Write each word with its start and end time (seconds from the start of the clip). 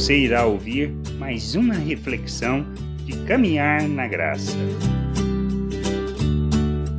você 0.00 0.16
irá 0.16 0.46
ouvir 0.46 0.90
mais 1.18 1.54
uma 1.54 1.74
reflexão 1.74 2.64
de 3.04 3.22
caminhar 3.26 3.86
na 3.86 4.08
graça. 4.08 4.56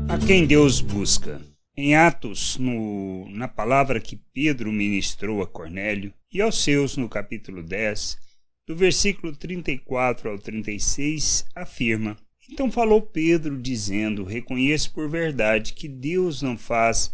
A 0.08 0.20
quem 0.20 0.46
Deus 0.46 0.82
busca. 0.82 1.42
Em 1.76 1.96
Atos, 1.96 2.60
no, 2.60 3.28
na 3.32 3.48
palavra 3.48 4.00
que 4.00 4.22
Pedro 4.32 4.72
ministrou 4.72 5.42
a 5.42 5.48
Cornélio 5.48 6.14
e 6.32 6.40
aos 6.40 6.64
seus 6.64 6.96
no 6.96 7.10
capítulo 7.10 7.64
10, 7.64 8.20
do 8.68 8.76
versículo 8.76 9.36
34 9.36 10.30
ao 10.30 10.38
36, 10.38 11.48
afirma: 11.56 12.16
Então 12.52 12.70
falou 12.70 13.02
Pedro, 13.02 13.60
dizendo: 13.60 14.24
Reconheço 14.24 14.94
por 14.94 15.10
verdade 15.10 15.74
que 15.74 15.88
Deus 15.88 16.44
não 16.44 16.56
faz 16.56 17.12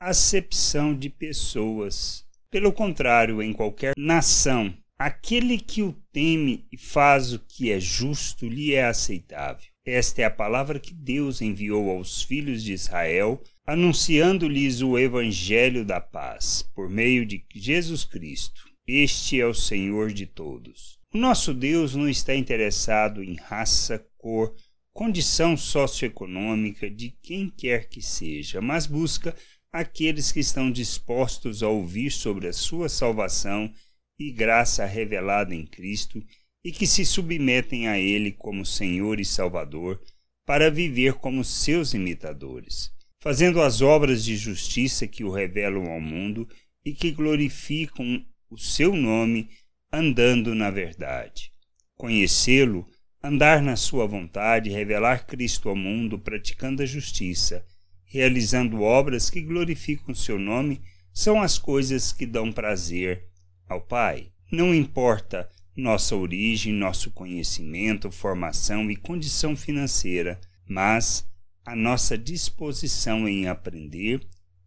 acepção 0.00 0.96
de 0.96 1.10
pessoas. 1.10 2.24
Pelo 2.50 2.72
contrário, 2.72 3.42
em 3.42 3.52
qualquer 3.52 3.92
nação, 3.98 4.74
aquele 4.98 5.58
que 5.58 5.82
o 5.82 5.92
teme 6.12 6.66
e 6.72 6.78
faz 6.78 7.32
o 7.32 7.38
que 7.38 7.70
é 7.70 7.78
justo 7.78 8.46
lhe 8.46 8.74
é 8.74 8.86
aceitável. 8.86 9.66
Esta 9.84 10.22
é 10.22 10.24
a 10.24 10.30
palavra 10.30 10.80
que 10.80 10.92
Deus 10.92 11.40
enviou 11.40 11.90
aos 11.90 12.22
filhos 12.22 12.62
de 12.62 12.72
Israel, 12.72 13.40
anunciando-lhes 13.66 14.80
o 14.80 14.98
evangelho 14.98 15.84
da 15.84 16.00
paz, 16.00 16.68
por 16.74 16.88
meio 16.88 17.24
de 17.24 17.44
Jesus 17.54 18.04
Cristo. 18.04 18.62
Este 18.86 19.40
é 19.40 19.46
o 19.46 19.54
Senhor 19.54 20.12
de 20.12 20.26
todos. 20.26 20.98
O 21.14 21.18
nosso 21.18 21.54
Deus 21.54 21.94
não 21.94 22.08
está 22.08 22.34
interessado 22.34 23.22
em 23.22 23.36
raça, 23.36 24.04
cor, 24.16 24.54
condição 24.92 25.56
socioeconômica 25.56 26.90
de 26.90 27.10
quem 27.22 27.50
quer 27.50 27.88
que 27.88 28.00
seja, 28.02 28.60
mas 28.60 28.86
busca 28.86 29.36
aqueles 29.72 30.32
que 30.32 30.40
estão 30.40 30.70
dispostos 30.70 31.62
a 31.62 31.68
ouvir 31.68 32.10
sobre 32.10 32.48
a 32.48 32.52
sua 32.52 32.88
salvação 32.88 33.70
e 34.18 34.30
graça 34.30 34.84
revelada 34.84 35.54
em 35.54 35.66
Cristo 35.66 36.24
e 36.64 36.72
que 36.72 36.86
se 36.86 37.04
submetem 37.04 37.86
a 37.86 37.98
Ele 37.98 38.32
como 38.32 38.66
Senhor 38.66 39.20
e 39.20 39.24
Salvador, 39.24 40.00
para 40.44 40.70
viver 40.70 41.14
como 41.14 41.44
seus 41.44 41.94
imitadores, 41.94 42.90
fazendo 43.20 43.60
as 43.60 43.82
obras 43.82 44.24
de 44.24 44.36
justiça 44.36 45.06
que 45.06 45.24
o 45.24 45.30
revelam 45.30 45.90
ao 45.90 46.00
mundo 46.00 46.48
e 46.84 46.92
que 46.92 47.10
glorificam 47.10 48.24
o 48.50 48.56
seu 48.56 48.94
nome, 48.94 49.50
andando 49.92 50.54
na 50.54 50.70
verdade. 50.70 51.50
Conhecê-lo, 51.96 52.86
andar 53.22 53.60
na 53.60 53.76
sua 53.76 54.06
vontade, 54.06 54.70
revelar 54.70 55.26
Cristo 55.26 55.68
ao 55.68 55.76
mundo, 55.76 56.18
praticando 56.18 56.82
a 56.82 56.86
justiça, 56.86 57.64
realizando 58.04 58.82
obras 58.82 59.28
que 59.28 59.40
glorificam 59.40 60.14
seu 60.14 60.38
nome, 60.38 60.80
são 61.12 61.40
as 61.40 61.58
coisas 61.58 62.12
que 62.12 62.26
dão 62.26 62.52
prazer 62.52 63.24
ao 63.68 63.80
Pai. 63.80 64.30
Não 64.50 64.74
importa 64.74 65.48
nossa 65.76 66.16
origem, 66.16 66.72
nosso 66.72 67.10
conhecimento, 67.10 68.10
formação 68.10 68.90
e 68.90 68.96
condição 68.96 69.54
financeira, 69.54 70.40
mas 70.66 71.26
a 71.64 71.76
nossa 71.76 72.16
disposição 72.16 73.28
em 73.28 73.46
aprender 73.46 74.20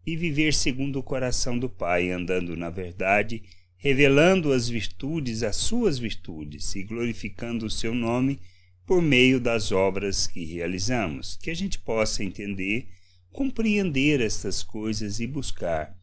e 0.05 0.15
viver 0.15 0.53
segundo 0.53 0.99
o 0.99 1.03
coração 1.03 1.57
do 1.57 1.69
Pai, 1.69 2.11
andando 2.11 2.55
na 2.55 2.69
verdade, 2.69 3.43
revelando 3.77 4.51
as 4.51 4.67
virtudes, 4.67 5.41
as 5.41 5.55
suas 5.55 5.97
virtudes 5.97 6.75
e 6.75 6.83
glorificando 6.83 7.65
o 7.65 7.71
seu 7.71 7.95
nome 7.95 8.39
por 8.85 9.01
meio 9.01 9.39
das 9.39 9.71
obras 9.71 10.27
que 10.27 10.43
realizamos, 10.43 11.37
que 11.37 11.49
a 11.49 11.53
gente 11.55 11.79
possa 11.79 12.23
entender, 12.23 12.87
compreender 13.31 14.19
estas 14.19 14.61
coisas 14.63 15.19
e 15.19 15.27
buscar, 15.27 15.95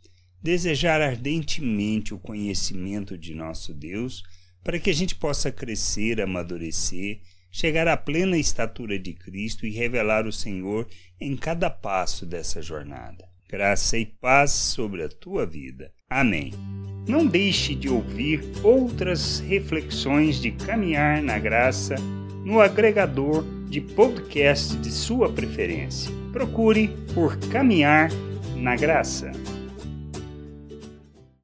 desejar 0.46 1.02
ardentemente 1.02 2.14
o 2.14 2.20
conhecimento 2.20 3.18
de 3.18 3.34
nosso 3.34 3.74
Deus 3.74 4.22
para 4.62 4.78
que 4.78 4.88
a 4.88 4.94
gente 4.94 5.16
possa 5.16 5.50
crescer, 5.50 6.20
amadurecer, 6.20 7.18
chegar 7.50 7.88
à 7.88 7.96
plena 7.96 8.38
estatura 8.38 8.96
de 8.96 9.12
Cristo 9.12 9.66
e 9.66 9.70
revelar 9.70 10.24
o 10.24 10.32
Senhor 10.32 10.86
em 11.20 11.36
cada 11.36 11.68
passo 11.68 12.24
dessa 12.24 12.62
jornada. 12.62 13.28
Graça 13.50 13.98
e 13.98 14.06
paz 14.06 14.52
sobre 14.52 15.02
a 15.02 15.08
tua 15.08 15.44
vida. 15.44 15.90
Amém. 16.08 16.52
Não 17.08 17.26
deixe 17.26 17.74
de 17.74 17.88
ouvir 17.88 18.40
outras 18.62 19.40
reflexões 19.40 20.40
de 20.40 20.52
caminhar 20.52 21.20
na 21.24 21.40
graça 21.40 21.96
no 22.44 22.60
agregador 22.60 23.44
de 23.68 23.80
podcast 23.80 24.76
de 24.76 24.92
sua 24.92 25.28
preferência. 25.28 26.12
Procure 26.32 26.86
por 27.12 27.36
Caminhar 27.36 28.10
na 28.54 28.76
Graça. 28.76 29.32